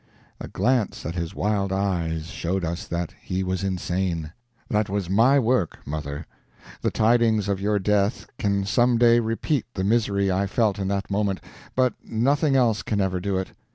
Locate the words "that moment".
10.87-11.39